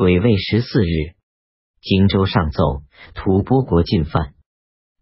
[0.00, 1.12] 癸未十四日，
[1.82, 4.32] 荆州上奏，吐蕃国进犯，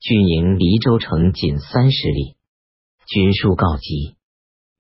[0.01, 2.35] 军营离州城仅三十里，
[3.07, 4.17] 军书告急，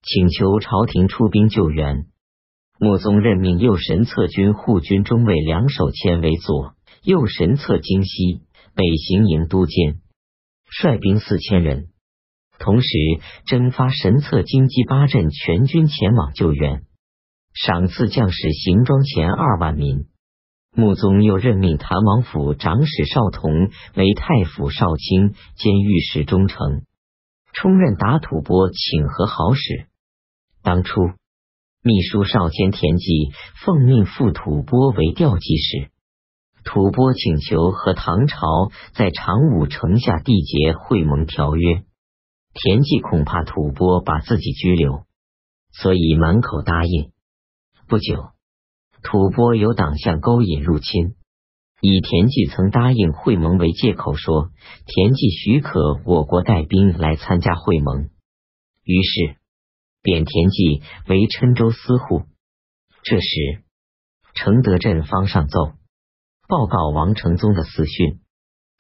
[0.02, 2.06] 请求朝廷出兵救援。
[2.80, 6.75] 穆宗任命右神策军护军中尉梁守谦为左，
[7.05, 8.41] 右神策京西
[8.75, 10.00] 北行营都监，
[10.69, 11.91] 率兵四千人。
[12.59, 12.89] 同时
[13.46, 16.82] 征发神策京畿八镇全军前往救援，
[17.64, 20.07] 赏赐将士行装钱二万民。
[20.75, 23.50] 穆宗又任命谭王府长史少同
[23.94, 26.82] 为太府少卿兼御史中丞，
[27.53, 29.86] 充任打吐蕃请和好使。
[30.62, 31.11] 当初。
[31.81, 33.31] 秘书少监田忌
[33.64, 35.91] 奉命赴吐蕃为调集使，
[36.64, 38.36] 吐蕃请求和唐朝
[38.92, 41.84] 在长武城下缔结会盟条约，
[42.53, 45.05] 田忌恐怕吐蕃把自己拘留，
[45.72, 47.12] 所以满口答应。
[47.88, 48.33] 不久，
[49.02, 51.14] 吐蕃有党项勾引入侵，
[51.80, 54.50] 以田忌曾答应会盟为借口，说
[54.84, 58.11] 田忌许可我国带兵来参加会盟，
[58.84, 59.36] 于是。
[60.00, 62.22] 贬田忌为郴州司户。
[63.03, 63.64] 这时，
[64.33, 65.73] 承德镇方上奏
[66.47, 68.20] 报告王承宗的死讯，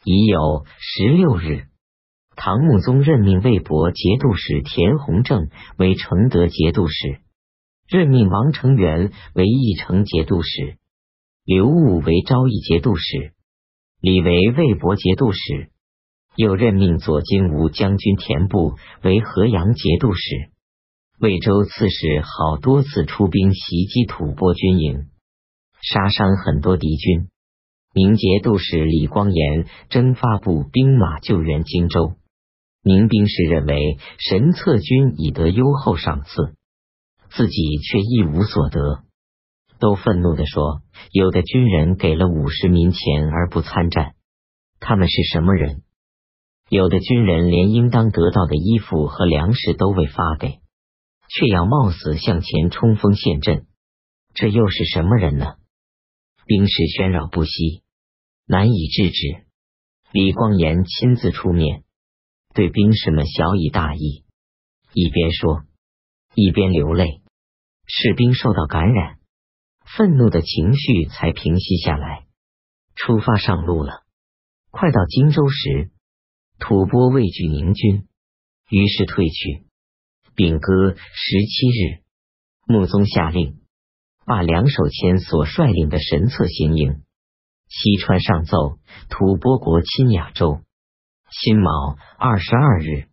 [0.04, 1.66] 已有十六日。
[2.36, 7.20] 唐穆宗任命魏博节度使田弘正为承德节度使，
[7.88, 10.76] 任命王承元为义城节度使，
[11.46, 13.32] 刘武为昭义节度使，
[14.02, 15.70] 李为魏博节度使，
[16.36, 20.50] 又任命左金吾将军田部为河阳节度使。
[21.18, 25.06] 魏州刺史好多次出兵袭击吐蕃军营，
[25.80, 27.28] 杀伤很多敌军。
[27.94, 32.16] 宁节度使李光炎征发部兵马救援荆州。
[32.82, 36.54] 宁兵士认为神策军已得优厚赏赐，
[37.30, 39.04] 自己却一无所得，
[39.78, 44.14] 都愤怒地说：“有的军人给了五十民钱而不参战，
[44.80, 45.82] 他们是什么人？
[46.68, 50.60] 有的军人连应当得到的衣服和粮食都未发给。”
[51.30, 53.66] 却要冒死向前冲锋陷阵，
[54.32, 55.56] 这又是什么人呢？
[56.46, 57.82] 兵士喧扰不息，
[58.46, 59.44] 难以制止。
[60.10, 61.84] 李光炎亲自出面，
[62.54, 64.24] 对兵士们小以大义，
[64.94, 65.64] 一边说，
[66.40, 67.20] 一边流泪。
[67.86, 69.18] 士兵受到感染，
[69.84, 72.26] 愤怒的情绪才平息下来，
[72.94, 74.04] 出发上路了。
[74.70, 75.90] 快到荆州时，
[76.58, 78.06] 吐蕃畏惧宁军，
[78.70, 79.64] 于是退去。
[80.36, 80.98] 丙哥十
[81.46, 82.02] 七日，
[82.66, 83.60] 穆宗下令，
[84.24, 87.02] 把梁守谦所率领的神策行营
[87.68, 88.78] 西川上奏，
[89.08, 90.60] 吐蕃国侵亚洲。
[91.30, 93.07] 辛卯二十二日，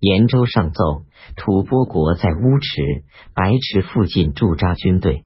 [0.00, 1.04] 延州上奏，
[1.36, 5.24] 吐蕃国在乌池、白池附近驻扎军队，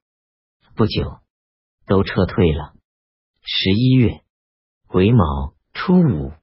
[0.75, 1.19] 不久
[1.87, 2.73] 都撤退了。
[3.41, 4.19] 十一月
[4.87, 6.33] 癸卯初五。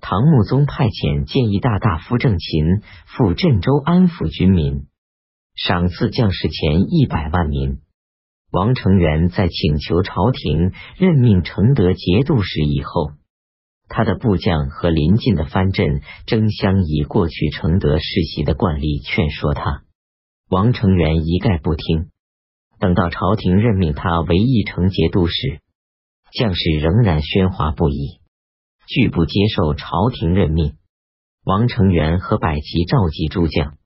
[0.00, 4.86] 唐穆宗派遣建议大大夫郑勤赴镇州安抚军民，
[5.56, 7.80] 赏赐将士钱一百万民。
[8.52, 13.12] 王承元在请求朝廷任命承德节度使以后，
[13.88, 19.82] 他的部将和邻近的藩镇争相以过去承德世袭的惯例劝说他，
[20.48, 22.10] 王承元一概不听。
[22.78, 25.60] 等到朝廷任命他为义城节度使，
[26.32, 28.20] 将士仍然喧哗不已。
[28.86, 30.76] 拒不接受朝廷任命，
[31.42, 33.78] 王承元和百齐召集诸将，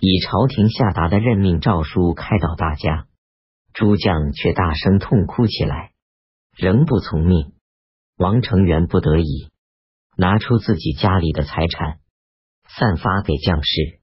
[0.00, 3.06] 以朝廷下达的任命诏书开导大家，
[3.72, 5.92] 诸将却大声痛哭起来，
[6.56, 7.53] 仍不从命。
[8.16, 9.50] 王成元不得已，
[10.16, 11.98] 拿出自己家里的财产，
[12.68, 14.00] 散发给将士，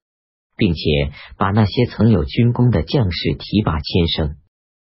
[0.57, 4.37] 并且把那些曾有军功的将士提拔迁升。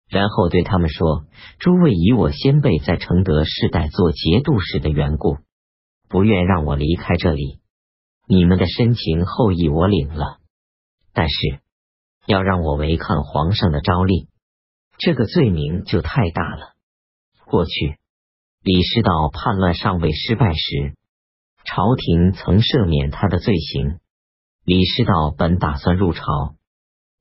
[0.09, 1.25] 然后对他们说
[1.59, 5.37] ：“诸位以我先辈在承德世代做节度使的缘故，
[6.09, 7.59] 不愿让我离开这里。
[8.27, 10.39] 你们的深情厚意我领了，
[11.13, 11.59] 但是
[12.27, 14.27] 要让我违抗皇上的诏令，
[14.97, 16.73] 这个罪名就太大了。
[17.45, 17.97] 过去
[18.65, 20.95] 李师道叛乱尚未失败时，
[21.65, 23.99] 朝廷曾赦免他的罪行。
[24.63, 26.55] 李师道本打算入朝，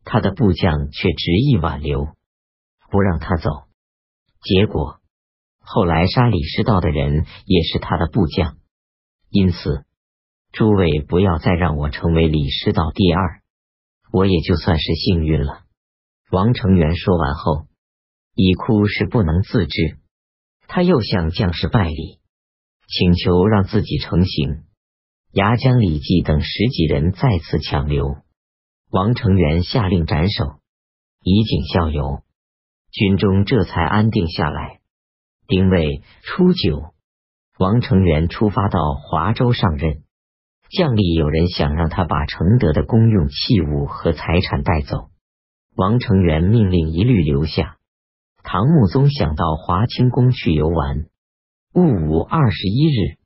[0.04, 2.08] 他的部将却执意挽留。”
[2.90, 3.50] 不让他走，
[4.40, 5.00] 结果
[5.60, 8.56] 后来杀李师道的人也是他的部将，
[9.28, 9.84] 因此
[10.50, 13.42] 诸位不要再让我成为李师道第二，
[14.10, 15.60] 我也就算是幸运了。
[16.30, 17.66] 王承元说完后，
[18.34, 19.98] 已哭是不能自制，
[20.66, 22.18] 他又向将士拜礼，
[22.88, 24.64] 请求让自己成行。
[25.32, 28.16] 牙将李济等十几人再次强留，
[28.90, 30.60] 王承元下令斩首，
[31.22, 32.22] 以儆效尤。
[32.92, 34.78] 军中这才安定下来。
[35.48, 36.94] 丁未初九，
[37.58, 40.04] 王承元出发到华州上任。
[40.70, 45.10] 将吏有人想让他把承德的公用器物和财产带走，
[45.76, 47.73] 王承元命令一律留下。
[48.44, 51.06] 唐穆宗想到华清宫去游玩。
[51.72, 53.16] 戊午二十一日，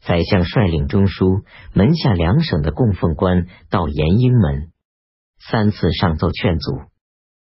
[0.00, 1.42] 宰相率领中书、
[1.74, 4.70] 门下两省的供奉官到延英门，
[5.50, 6.78] 三次上奏劝阻，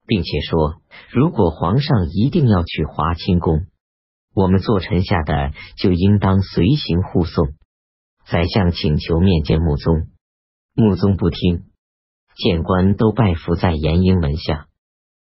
[0.07, 0.81] 并且说：
[1.11, 3.67] 如果皇上一定要去华清宫，
[4.35, 7.49] 我们做臣下的就应当随行护送。
[8.27, 10.07] 宰相请求面见穆宗，
[10.75, 11.65] 穆宗不听，
[12.37, 14.67] 谏官都拜伏在延英门下，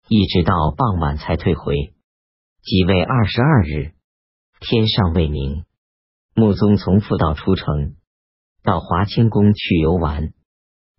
[0.08, 1.94] 一直到傍晚才退回。
[2.62, 3.94] 即位二十二日，
[4.60, 5.66] 天尚未明，
[6.36, 7.96] 穆宗从复道出城，
[8.64, 10.34] 到华清宫去游玩，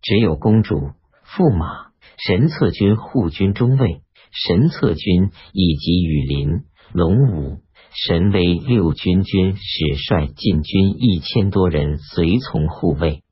[0.03, 0.93] 只有公主、
[1.25, 7.63] 驸马、神策军护军中尉、神策军以及羽林、龙武。
[8.09, 13.23] 神威六军军使率禁军一千多人随从护卫，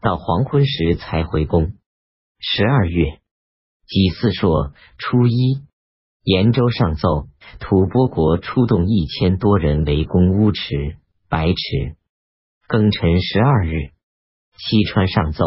[0.00, 1.74] 到黄昏时才回宫。
[2.40, 3.20] 十二月
[3.92, 5.66] 己巳朔初一，
[6.22, 7.28] 延州上奏，
[7.60, 10.96] 吐蕃国出动一千多人围攻乌池、
[11.28, 11.96] 白池。
[12.66, 13.90] 庚辰十二日，
[14.56, 15.44] 西川上奏，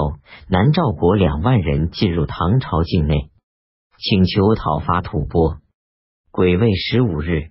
[0.48, 3.32] 南诏国两万人进入唐朝境内，
[3.98, 5.58] 请求讨伐吐蕃。
[6.30, 7.50] 癸未十五日。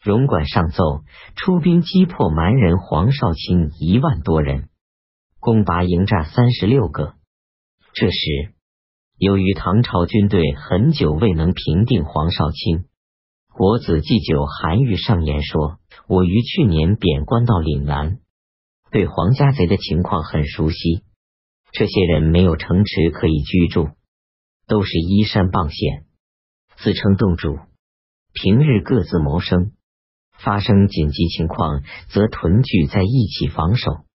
[0.00, 1.02] 荣管上奏，
[1.34, 4.68] 出兵击破蛮人黄少卿一万多人，
[5.40, 7.14] 攻拔营寨三十六个。
[7.94, 8.54] 这时，
[9.20, 12.86] 由于唐朝军队很久未能平定黄少卿，
[13.52, 15.76] 国子祭酒韩愈上言说
[16.08, 18.20] ：“我于去年贬官到岭南，
[18.90, 21.02] 对黄家贼的情况很熟悉。
[21.70, 23.90] 这些人没有城池可以居住，
[24.66, 26.06] 都是依山傍险，
[26.78, 27.58] 自称洞主，
[28.32, 29.72] 平日各自谋生。”
[30.42, 34.06] 发生紧急情况，则屯聚在一起防守。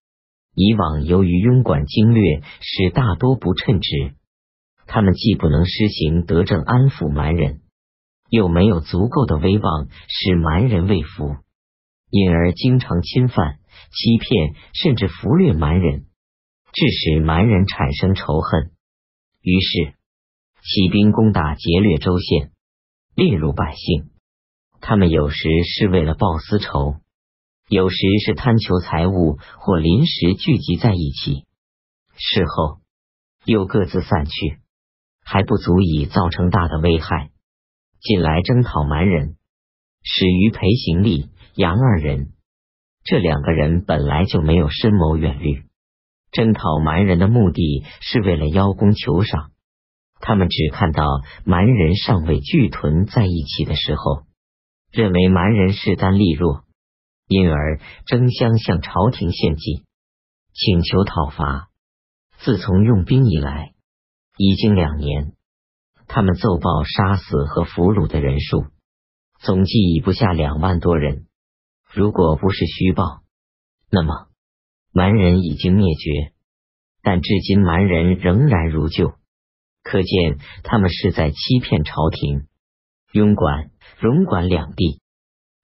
[0.55, 4.15] 以往由于庸管经略，使大多不称职，
[4.95, 7.59] 他们既不能施行德政安抚蛮人，
[8.29, 11.35] 又没有足够的威望使蛮人畏服，
[12.09, 13.59] 因而经常侵犯、
[13.91, 16.05] 欺骗，甚至俘掠蛮人，
[16.71, 18.71] 致使蛮人产生仇恨。
[19.41, 19.95] 于是
[20.61, 22.51] 起兵攻打劫掠州县，
[23.15, 24.11] 猎入百姓。
[24.79, 27.01] 他们有时是为了报私仇，
[27.67, 31.43] 有时是贪求财物，或临时聚集在一起，
[32.15, 32.79] 事后
[33.43, 34.59] 又各自散去，
[35.25, 37.31] 还不足以造成大的危害。
[37.99, 39.35] 近来征讨蛮人，
[40.03, 42.31] 始于裴行立、杨二人。
[43.03, 45.63] 这两个人本来就没有深谋远虑，
[46.31, 49.51] 征讨蛮人的目的是为了邀功求赏。
[50.21, 51.03] 他们只看到
[51.43, 54.23] 蛮人尚未聚屯在一起的时候。
[54.91, 56.63] 认为蛮人势单力弱，
[57.27, 59.83] 因而争相向朝廷献计，
[60.53, 61.67] 请求讨伐。
[62.37, 63.74] 自从用兵以来，
[64.37, 65.33] 已经两年，
[66.07, 68.65] 他们奏报杀死和俘虏的人数，
[69.39, 71.27] 总计已不下两万多人。
[71.93, 73.23] 如果不是虚报，
[73.89, 74.27] 那么
[74.91, 76.33] 蛮人已经灭绝。
[77.01, 79.13] 但至今蛮人仍然如旧，
[79.83, 82.47] 可见他们是在欺骗朝廷。
[83.11, 83.71] 庸管。
[83.99, 84.99] 荣管两地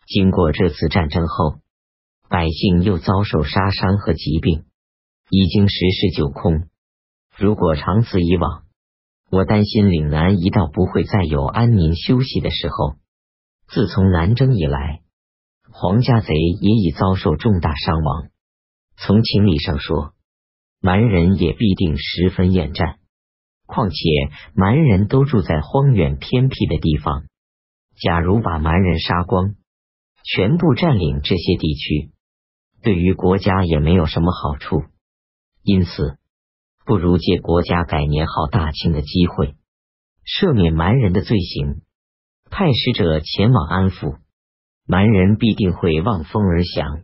[0.08, 1.60] 经过这次战争后，
[2.30, 4.63] 百姓又遭受杀伤和疾病，
[5.30, 6.70] 已经十室九空。
[7.41, 8.65] 如果长此以往，
[9.31, 12.98] 我担心岭南一道不会再有安宁休息的时候。
[13.67, 15.01] 自从南征以来，
[15.71, 18.29] 黄家贼也已遭受重大伤亡。
[18.95, 20.13] 从情理上说，
[20.81, 23.00] 蛮人也必定十分厌战。
[23.65, 23.95] 况且
[24.53, 27.24] 蛮人都住在荒远偏僻的地方。
[28.00, 29.55] 假如把蛮人杀光，
[30.24, 32.12] 全部占领这些地区，
[32.83, 34.83] 对于国家也没有什么好处。
[35.63, 36.19] 因此，
[36.86, 39.56] 不如借国家改年号大庆的机会，
[40.26, 41.82] 赦免蛮人的罪行，
[42.50, 44.18] 派使者前往安抚
[44.88, 47.04] 蛮人，必定会望风而降。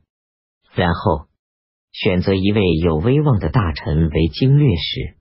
[0.74, 1.28] 然后
[1.92, 5.18] 选择一位有威望的大臣为经略使。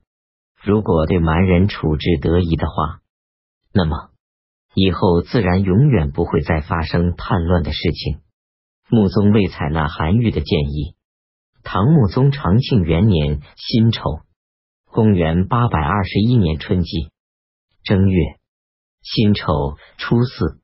[0.63, 3.01] 如果对蛮人处置得宜的话，
[3.73, 4.11] 那么。
[4.79, 8.21] 以后自然永远不会再发生叛乱的事情。
[8.91, 10.97] 穆宗未采纳韩愈的建议。
[11.63, 14.21] 唐穆宗长庆元年辛丑，
[14.97, 17.11] 公元八百二十一年春季
[17.85, 18.39] 正月
[19.03, 19.45] 辛丑
[19.99, 20.59] 初四，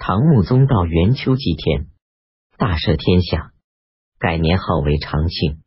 [0.00, 1.86] 唐穆宗到元丘祭天，
[2.58, 3.52] 大赦天下，
[4.18, 5.62] 改年号为长庆，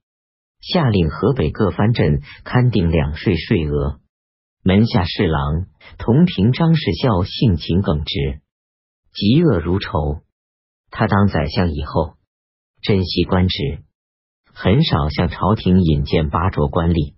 [0.60, 4.02] 下令河北各藩镇勘定两税税额。
[4.62, 8.42] 门下侍郎同平张氏孝性情耿直，
[9.14, 10.22] 嫉恶如仇。
[10.92, 12.18] 他当宰相以后，
[12.82, 13.86] 珍惜官职，
[14.54, 17.15] 很少向朝廷引荐拔擢官吏。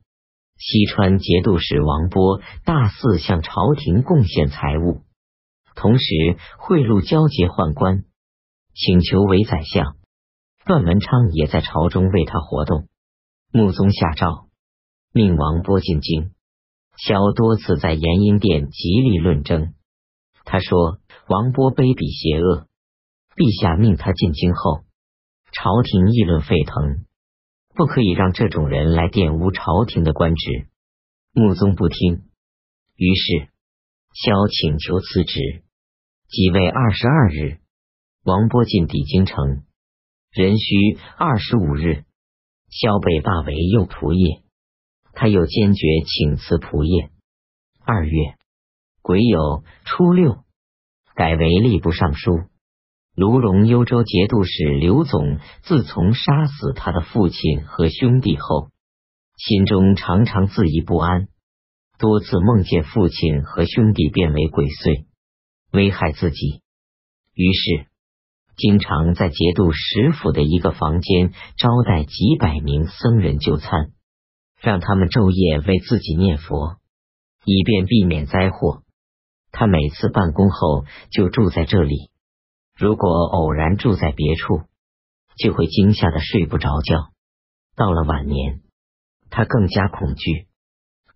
[0.59, 5.03] 西川节度使王波大肆向朝廷贡献财物，
[5.75, 6.05] 同时
[6.57, 8.05] 贿赂交结宦官，
[8.73, 9.95] 请求为宰相。
[10.65, 12.87] 段文昌也在朝中为他活动。
[13.53, 14.47] 穆宗下诏，
[15.13, 16.31] 命王波进京。
[16.97, 19.75] 萧多次在延英殿极力论争。
[20.43, 20.97] 他说
[21.29, 22.67] ：“王波卑鄙邪恶，
[23.35, 24.81] 陛下命他进京后，
[25.51, 27.05] 朝廷议论沸腾。”
[27.77, 30.67] 不可以让这种人来玷污朝廷的官职。
[31.31, 32.24] 穆宗不听，
[32.96, 33.50] 于是
[34.15, 35.63] 萧请求辞职。
[36.27, 37.60] 即位二十二日，
[38.24, 39.63] 王波进抵京城，
[40.31, 42.03] 壬戌二十五日，
[42.67, 44.43] 萧被罢为右仆射。
[45.13, 47.12] 他又坚决请辞仆射。
[47.86, 48.12] 二月
[49.03, 50.43] 癸酉初六，
[51.13, 52.50] 改为吏部尚书。
[53.17, 58.69] 卢龙幽州节度使刘总自从杀死他的父亲和兄弟后，
[59.36, 61.27] 心中常常自疑不安，
[61.97, 65.05] 多次梦见父亲和兄弟变为鬼祟，
[65.71, 66.62] 危害自己。
[67.33, 67.88] 于是，
[68.55, 73.93] 经常在节度使府的一个房间招待几百名僧人就餐，
[74.62, 76.77] 让他们昼夜为自己念佛，
[77.45, 78.83] 以便避免灾祸。
[79.51, 82.12] 他每次办公后就住在这里。
[82.77, 84.62] 如果偶然住在别处，
[85.36, 87.12] 就会惊吓的睡不着觉。
[87.75, 88.62] 到了晚年，
[89.31, 90.48] 他更加恐惧。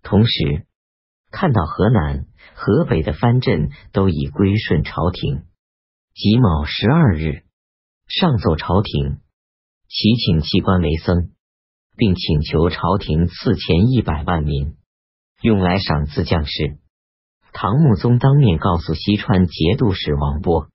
[0.02, 0.66] 同时，
[1.30, 2.26] 看到河南、
[2.56, 5.44] 河北的藩镇都已归顺朝廷，
[6.16, 7.44] 己卯十二日，
[8.08, 9.20] 上奏朝廷，
[9.88, 11.30] 祈请弃官为僧，
[11.96, 14.78] 并请求朝廷赐钱一百万民，
[15.44, 16.80] 用来赏赐将士。
[17.54, 20.70] 唐穆宗当面告诉西川节度使王波。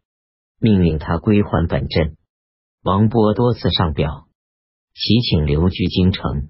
[0.59, 2.17] 命令他归还本镇。
[2.83, 4.27] 王波多次上表，
[4.95, 6.49] 祈请留居京城。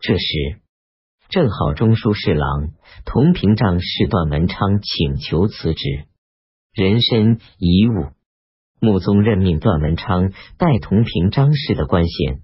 [0.00, 0.60] 这时，
[1.28, 2.70] 正好中书侍郎
[3.04, 6.06] 同平章事段文昌请求辞职，
[6.72, 8.12] 人身遗物。
[8.80, 12.42] 穆宗任命段文昌代同平章事的官衔，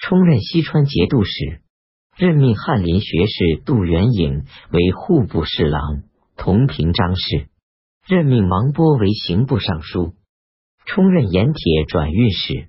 [0.00, 1.62] 充任西川节度使，
[2.16, 6.02] 任命翰林学士杜元颖为户部侍郎、
[6.36, 7.46] 同平章事。
[8.04, 10.14] 任命王波为刑部尚书，
[10.86, 12.68] 充任盐铁转运使。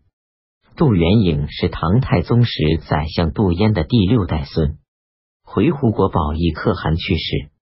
[0.75, 2.51] 杜元颖是唐太宗时
[2.87, 4.77] 宰相杜淹的第六代孙，
[5.43, 7.52] 回鹘国宝义可汗去世。